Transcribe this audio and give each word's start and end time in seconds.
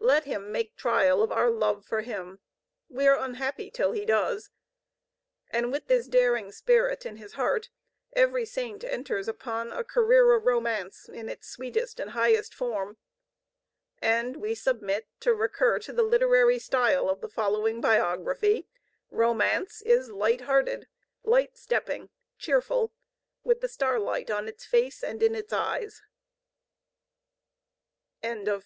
Let 0.00 0.24
Him 0.24 0.52
make 0.52 0.76
trial 0.76 1.22
of 1.22 1.32
our 1.32 1.48
love 1.48 1.86
for 1.86 2.02
Him! 2.02 2.40
We 2.90 3.06
are 3.08 3.16
unhappy 3.18 3.70
till 3.70 3.92
He 3.92 4.04
does! 4.04 4.50
And 5.50 5.72
with 5.72 5.86
this 5.86 6.06
daring 6.08 6.52
spirit 6.52 7.06
in 7.06 7.16
his 7.16 7.32
heart 7.40 7.70
every 8.12 8.44
Saint 8.44 8.84
enters 8.84 9.28
upon 9.28 9.72
a 9.72 9.82
career 9.82 10.34
of 10.34 10.44
Romance 10.44 11.08
in 11.08 11.30
its 11.30 11.48
sweetest 11.48 11.98
and 11.98 12.10
highest 12.10 12.52
form. 12.54 12.98
And, 14.02 14.36
we 14.36 14.54
submit, 14.54 15.08
to 15.20 15.32
recur 15.32 15.78
to 15.78 15.92
the 15.94 16.02
literary 16.02 16.58
style 16.58 17.08
of 17.08 17.22
the 17.22 17.28
following 17.30 17.80
biography, 17.80 18.68
Romance 19.10 19.80
is 19.80 20.10
light 20.10 20.42
hearted, 20.42 20.86
light 21.24 21.56
stepping, 21.56 22.10
cheerful, 22.36 22.92
with 23.42 23.62
the 23.62 23.68
starlight 23.70 24.30
on 24.30 24.48
its 24.48 24.66
face 24.66 25.02
and 25.02 25.22
in 25.22 25.34
its 25.34 25.50
eyes. 25.50 26.02
James 28.22 28.40
J. 28.40 28.44
Daly, 28.44 28.56
S.J. 28.56 28.60